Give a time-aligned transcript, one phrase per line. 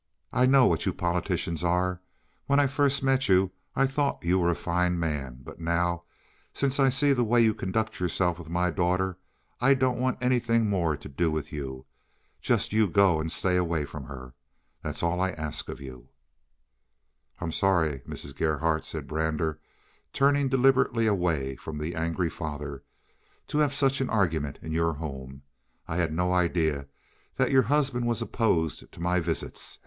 [0.33, 2.01] I know what you politicians are.
[2.47, 6.05] When I first met you I thought you were a fine man, but now,
[6.51, 9.19] since I see the way you conduct yourself with my daughter,
[9.59, 11.85] I don't want anything more to do with you.
[12.41, 14.33] Just you go and stay away from here.
[14.81, 16.09] That's all I ask of you."
[17.39, 18.35] "I am sorry, Mrs.
[18.35, 19.59] Gerhardt," said Brander,
[20.13, 22.83] turning deliberately away from the angry father,
[23.49, 25.43] "to have had such an argument in your home.
[25.87, 26.87] I had no idea
[27.35, 29.77] that your husband was opposed to my visits.